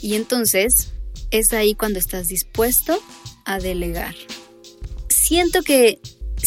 [0.00, 0.92] Y entonces
[1.30, 3.00] es ahí cuando estás dispuesto
[3.44, 4.14] a delegar.
[5.08, 6.00] Siento que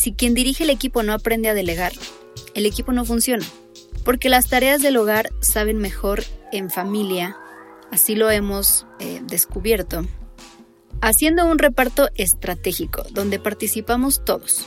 [0.04, 1.94] si quien dirige el equipo no aprende a delegar,
[2.56, 3.46] el equipo no funciona,
[4.04, 7.38] porque las tareas del hogar saben mejor en familia,
[7.90, 10.06] así lo hemos eh, descubierto,
[11.00, 14.66] haciendo un reparto estratégico donde participamos todos.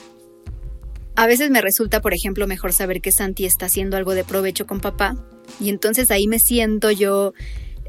[1.16, 4.66] A veces me resulta, por ejemplo, mejor saber que Santi está haciendo algo de provecho
[4.66, 5.22] con papá
[5.60, 7.34] y entonces ahí me siento yo,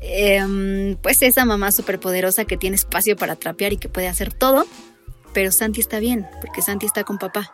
[0.02, 4.66] em, pues esa mamá superpoderosa que tiene espacio para trapear y que puede hacer todo,
[5.38, 7.54] pero Santi está bien, porque Santi está con papá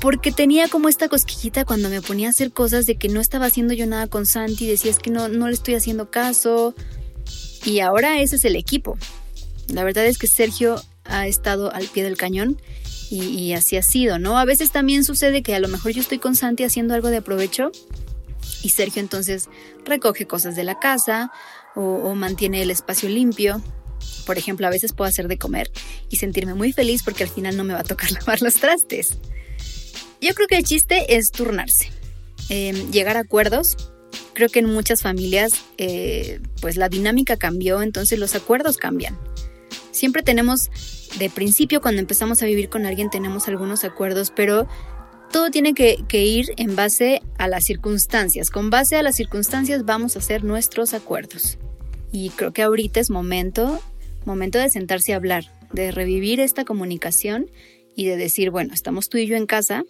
[0.00, 3.46] porque tenía como esta cosquillita cuando me ponía a hacer cosas de que no estaba
[3.46, 6.72] haciendo yo nada con Santi, decía es que no, no le estoy haciendo caso.
[7.64, 8.96] Y ahora ese es el equipo.
[9.66, 12.62] La verdad es que Sergio ha estado al pie del cañón
[13.10, 14.38] y, así ha sido, ¿no?
[14.38, 17.16] A veces también sucede que a lo mejor yo estoy con Santi haciendo algo de
[17.16, 17.72] aprovecho
[18.62, 19.48] y Sergio entonces
[19.84, 21.32] recoge cosas de la casa
[21.74, 23.60] o mantiene el espacio limpio.
[24.26, 25.70] Por ejemplo, a veces puedo hacer de comer
[26.10, 29.18] y sentirme muy feliz porque al final no me va a tocar lavar los trastes.
[30.20, 31.90] Yo creo que el chiste es turnarse,
[32.48, 33.76] em, llegar a acuerdos.
[34.32, 39.18] Creo que en muchas familias eh, pues la dinámica cambió, entonces los acuerdos cambian.
[39.90, 40.70] Siempre tenemos,
[41.18, 44.66] de principio cuando empezamos a vivir con alguien tenemos algunos acuerdos, pero
[45.32, 48.50] todo tiene que, que ir en base a las circunstancias.
[48.50, 51.58] Con base a las circunstancias vamos a hacer nuestros acuerdos.
[52.12, 53.80] Y creo que ahorita es momento,
[54.24, 57.50] momento de sentarse a hablar, de revivir esta comunicación
[57.94, 59.84] y de decir, bueno, estamos tú y yo en casa,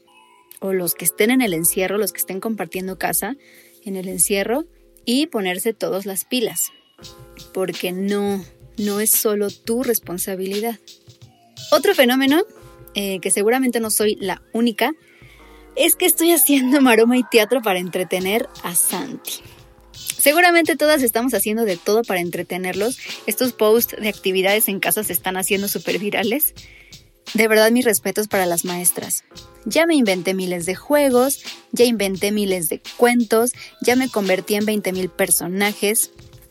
[0.60, 3.36] o los que estén en el encierro, los que estén compartiendo casa
[3.84, 4.64] en el encierro
[5.04, 6.72] y ponerse todos las pilas,
[7.52, 8.44] porque no,
[8.78, 10.78] no es solo tu responsabilidad.
[11.70, 12.42] Otro fenómeno,
[12.94, 14.92] eh, que seguramente no soy la única,
[15.76, 19.42] es que estoy haciendo maroma y teatro para entretener a Santi.
[20.26, 22.98] Seguramente todas estamos haciendo de todo para entretenerlos.
[23.28, 26.52] Estos posts de actividades en casa se están haciendo súper virales.
[27.34, 29.22] De verdad mis respetos para las maestras.
[29.66, 34.66] Ya me inventé miles de juegos, ya inventé miles de cuentos, ya me convertí en
[34.66, 36.10] 20.000 personajes.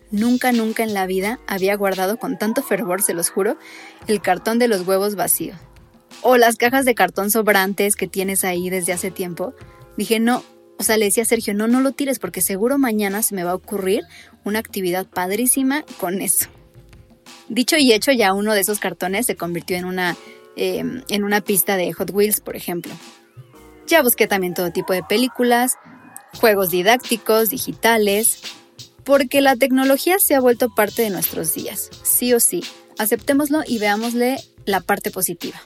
[0.09, 3.57] Nunca, nunca en la vida había guardado con tanto fervor, se los juro,
[4.07, 5.53] el cartón de los huevos vacío.
[6.21, 9.53] O las cajas de cartón sobrantes que tienes ahí desde hace tiempo.
[9.97, 10.45] Dije, no,
[10.77, 13.43] o sea, le decía a Sergio, no, no lo tires porque seguro mañana se me
[13.43, 14.03] va a ocurrir
[14.43, 16.49] una actividad padrísima con eso.
[17.47, 20.17] Dicho y hecho, ya uno de esos cartones se convirtió en una
[20.55, 22.93] Em, en una pista de Hot Wheels, por ejemplo.
[23.87, 25.73] Ya busqué también todo tipo de películas,
[26.39, 28.39] juegos didácticos, digitales,
[29.03, 32.63] porque la tecnología se ha vuelto parte de nuestros días, sí o sí.
[32.97, 35.61] Aceptémoslo y veámosle la parte positiva.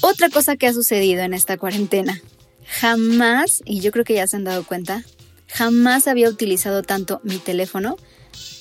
[0.00, 2.20] Otra cosa que ha sucedido en esta cuarentena,
[2.66, 5.04] jamás, y yo creo que ya se han dado cuenta,
[5.48, 7.96] jamás había utilizado tanto mi teléfono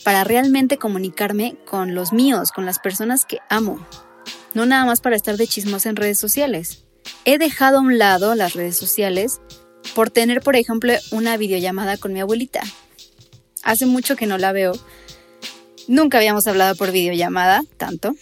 [0.04, 3.86] para realmente comunicarme con los míos, con las personas que amo,
[4.54, 6.84] no nada más para estar de chismos en redes sociales.
[7.26, 9.41] He dejado a un lado las redes sociales
[9.94, 12.62] por tener, por ejemplo, una videollamada con mi abuelita.
[13.63, 14.74] Hace mucho que no la veo.
[15.88, 18.15] Nunca habíamos hablado por videollamada tanto.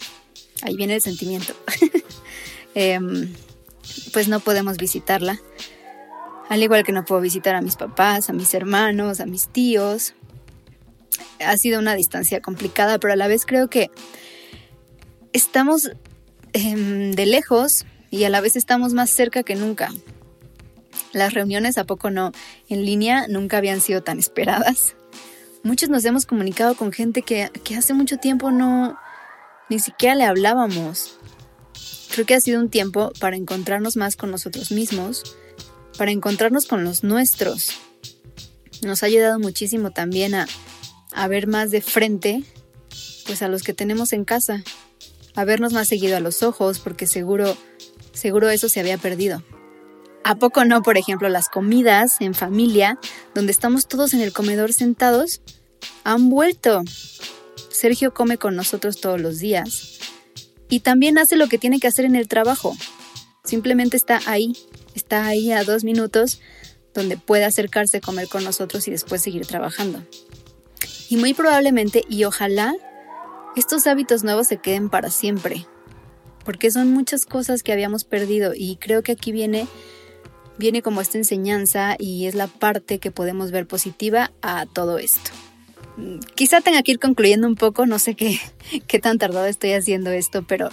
[0.62, 1.54] Ahí viene el sentimiento.
[2.76, 3.32] Em,
[4.12, 5.40] pues no podemos visitarla.
[6.54, 10.14] Al igual que no puedo visitar a mis papás, a mis hermanos, a mis tíos.
[11.44, 13.90] Ha sido una distancia complicada, pero a la vez creo que
[15.32, 15.90] estamos
[16.56, 19.90] Em, de lejos y a la vez estamos más cerca que nunca.
[21.12, 22.30] Las reuniones a poco no
[22.68, 24.94] en línea nunca habían sido tan esperadas.
[25.64, 28.96] Muchos nos hemos comunicado con gente que, que hace mucho tiempo no
[29.68, 31.18] ni siquiera le hablábamos.
[32.12, 35.36] Creo que ha sido un tiempo para encontrarnos más con nosotros mismos,
[35.96, 37.70] para encontrarnos con los nuestros.
[38.82, 40.46] Nos ha ayudado muchísimo también a,
[41.12, 42.44] a ver más de frente
[43.26, 44.62] pues a los que tenemos en casa,
[45.34, 47.56] a vernos más seguido a los ojos, porque seguro,
[48.12, 49.42] seguro eso se había perdido.
[50.24, 52.98] ¿A poco no, por ejemplo, las comidas en familia,
[53.34, 55.42] donde estamos todos en el comedor sentados,
[56.02, 56.82] han vuelto?
[57.70, 59.98] Sergio come con nosotros todos los días
[60.68, 62.76] y también hace lo que tiene que hacer en el trabajo.
[63.44, 64.54] Simplemente está ahí,
[64.94, 66.40] está ahí a dos minutos
[66.94, 70.02] donde puede acercarse comer con nosotros y después seguir trabajando.
[71.08, 72.74] Y muy probablemente, y ojalá,
[73.56, 75.66] estos hábitos nuevos se queden para siempre,
[76.44, 79.66] porque son muchas cosas que habíamos perdido y creo que aquí viene
[80.56, 85.30] viene como esta enseñanza y es la parte que podemos ver positiva a todo esto.
[86.34, 88.38] Quizá tenga que ir concluyendo un poco, no sé qué,
[88.86, 90.70] qué tan tardado estoy haciendo esto, pero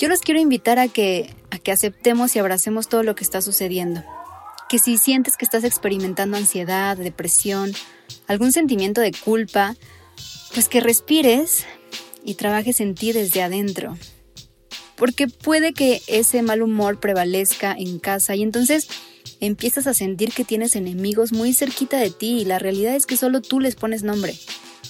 [0.00, 3.42] yo los quiero invitar a que, a que aceptemos y abracemos todo lo que está
[3.42, 4.02] sucediendo.
[4.70, 7.72] Que si sientes que estás experimentando ansiedad, depresión,
[8.26, 9.76] algún sentimiento de culpa,
[10.54, 11.66] pues que respires
[12.24, 13.98] y trabajes en ti desde adentro.
[14.96, 18.88] Porque puede que ese mal humor prevalezca en casa y entonces
[19.40, 23.18] empiezas a sentir que tienes enemigos muy cerquita de ti y la realidad es que
[23.18, 24.34] solo tú les pones nombre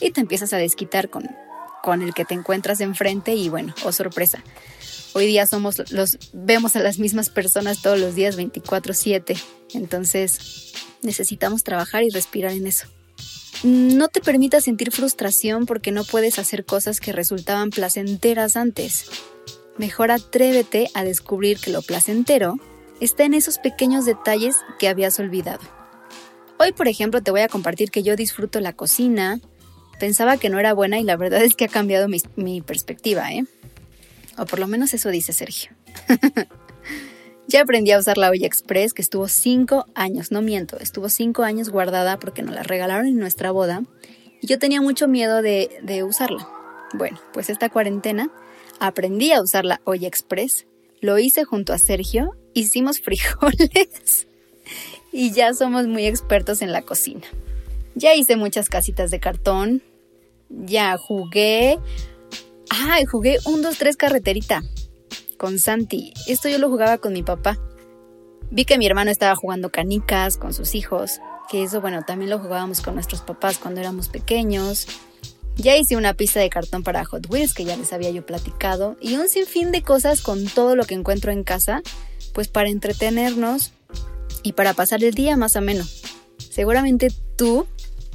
[0.01, 1.29] y te empiezas a desquitar con,
[1.83, 4.44] con el que te encuentras enfrente y bueno, oh sorpresa.
[5.12, 9.37] Hoy día somos los vemos a las mismas personas todos los días 24/7.
[9.75, 12.87] Entonces, necesitamos trabajar y respirar en eso.
[13.62, 19.07] No te permitas sentir frustración porque no puedes hacer cosas que resultaban placenteras antes.
[19.77, 22.57] Mejor atrévete a descubrir que lo placentero
[23.01, 25.61] está en esos pequeños detalles que habías olvidado.
[26.59, 29.40] Hoy, por ejemplo, te voy a compartir que yo disfruto la cocina.
[29.99, 33.44] Pensaba que no era buena y la verdad es que ha cambiado mi, perspectiva, ¿eh?
[34.40, 35.72] O por lo menos eso dice Sergio.
[37.46, 41.42] ya aprendí a usar la olla express que estuvo cinco años, no miento, estuvo cinco
[41.42, 43.85] años guardada porque nos la regalaron en nuestra boda
[44.40, 46.48] y yo tenía mucho miedo de, de usarla.
[46.94, 48.31] Bueno, pues esta cuarentena
[48.79, 50.66] aprendí a usar la olla express,
[51.00, 54.26] lo hice junto a Sergio hicimos frijoles
[55.12, 57.26] y ya somos muy expertos en la cocina.
[57.94, 59.83] Ya hice muchas casitas de cartón,
[60.48, 61.79] ya jugué.
[62.70, 64.62] Ay, jugué un, dos, tres carreterita
[65.37, 66.14] con Santi.
[66.28, 67.59] Esto yo lo jugaba con mi papá.
[68.52, 72.38] Vi que mi hermano estaba jugando canicas con sus hijos, que eso, bueno, también lo
[72.38, 74.87] jugábamos con nuestros papás cuando éramos pequeños.
[75.56, 78.96] Ya hice una pista de cartón para Hot Wheels, que ya les había yo platicado,
[79.00, 81.83] y un sinfín de cosas con todo lo que encuentro en casa
[82.33, 83.72] pues para entretenernos
[84.44, 85.85] y para pasar el día más ameno.
[86.38, 87.66] Seguramente tú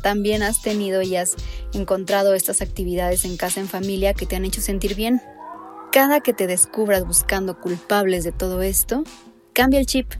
[0.05, 1.35] también has tenido y has
[1.73, 5.19] encontrado estas actividades en casa en familia que te han hecho sentir bien.
[5.91, 9.03] Cada que te descubras buscando culpables de todo esto,
[9.51, 10.13] cambia el chip.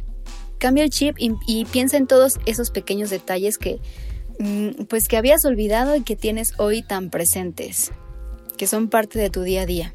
[0.57, 3.79] Cambia el chip y, piensa en todos esos pequeños detalles que
[4.39, 7.91] mm, pues que habías olvidado y que tienes hoy tan presentes,
[8.57, 9.93] que son parte de tu día a día.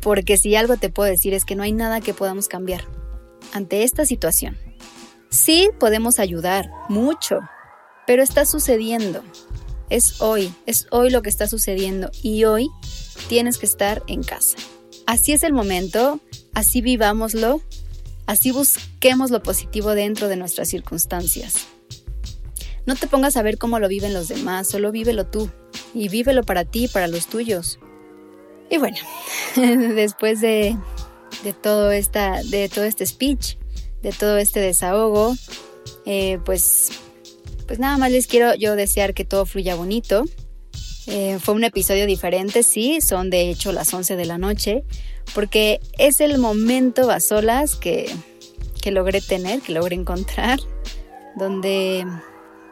[0.00, 2.82] Porque si algo te puedo decir es que no hay nada que podamos cambiar
[3.52, 4.58] ante esta situación.
[5.30, 7.38] Sí podemos ayudar, mucho,
[8.06, 9.22] pero está sucediendo.
[9.88, 12.68] Es hoy, es hoy lo que está sucediendo y hoy
[13.28, 14.56] tienes que estar en casa.
[15.06, 16.20] Así es el momento,
[16.54, 17.60] así vivámoslo,
[18.26, 21.66] así busquemos lo positivo dentro de nuestras circunstancias.
[22.84, 25.50] No te pongas a ver cómo lo viven los demás, solo vívelo tú
[25.94, 27.78] y vívelo para ti y para los tuyos.
[28.70, 28.98] Y bueno,
[29.56, 30.76] después de
[31.42, 33.56] de todo, esta, de todo este speech,
[34.02, 35.34] de todo este desahogo.
[36.04, 36.90] Eh, pues,
[37.66, 40.24] pues nada más les quiero yo desear que todo fluya bonito.
[41.06, 44.82] Eh, fue un episodio diferente, sí, son de hecho las 11 de la noche,
[45.34, 48.10] porque es el momento a solas que,
[48.82, 50.58] que logré tener, que logré encontrar,
[51.36, 52.04] donde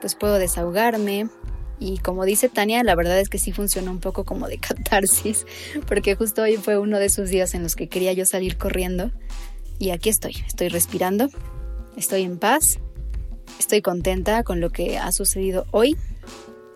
[0.00, 1.28] pues puedo desahogarme,
[1.78, 5.46] y como dice Tania, la verdad es que sí funcionó un poco como de catarsis,
[5.87, 9.11] porque justo hoy fue uno de esos días en los que quería yo salir corriendo.
[9.78, 11.28] Y aquí estoy, estoy respirando,
[11.97, 12.78] estoy en paz,
[13.59, 15.97] estoy contenta con lo que ha sucedido hoy.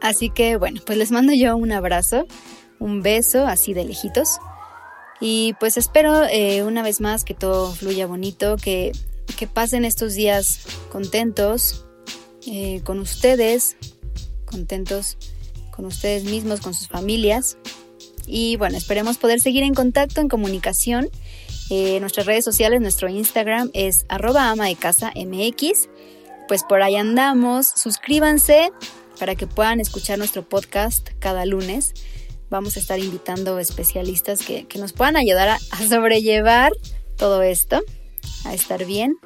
[0.00, 2.26] Así que bueno, pues les mando yo un abrazo,
[2.78, 4.38] un beso así de lejitos.
[5.20, 8.92] Y pues espero eh, una vez más que todo fluya bonito, que,
[9.36, 10.60] que pasen estos días
[10.90, 11.86] contentos
[12.46, 13.76] eh, con ustedes,
[14.44, 15.18] contentos
[15.70, 17.56] con ustedes mismos, con sus familias.
[18.26, 21.08] Y bueno, esperemos poder seguir en contacto, en comunicación.
[21.70, 25.88] Eh, nuestras redes sociales, nuestro Instagram es arroba ama de casa MX.
[26.48, 27.66] Pues por ahí andamos.
[27.66, 28.72] Suscríbanse
[29.18, 31.92] para que puedan escuchar nuestro podcast cada lunes.
[32.48, 36.72] Vamos a estar invitando especialistas que, nos puedan ayudar a, sobrellevar
[37.16, 37.82] todo esto,
[38.46, 39.18] a estar bien.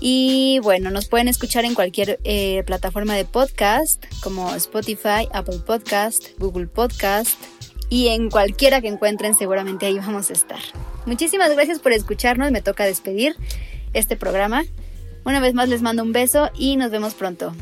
[0.00, 6.38] Y bueno, nos pueden escuchar en cualquier eh, plataforma de podcast como Spotify, Apple Podcast,
[6.38, 7.36] Google Podcast
[7.90, 10.60] y en cualquiera que encuentren seguramente ahí vamos a estar.
[11.06, 13.34] Muchísimas gracias por escucharnos, me toca despedir
[13.92, 14.62] este programa.
[15.24, 17.52] Una vez más les mando un beso y nos vemos pronto.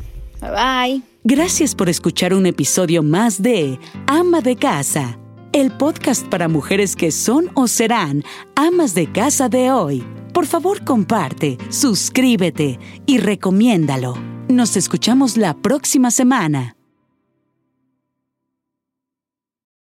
[0.41, 1.01] Bye bye.
[1.23, 5.17] Gracias por escuchar un episodio más de Ama de Casa,
[5.51, 8.23] el podcast para mujeres que son o serán
[8.55, 10.03] amas de casa de hoy.
[10.33, 14.15] Por favor, comparte, suscríbete y recomiéndalo.
[14.47, 16.76] Nos escuchamos la próxima semana.